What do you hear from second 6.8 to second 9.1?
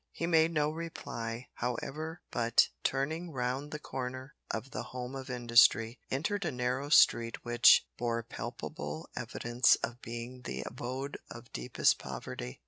street which bore palpable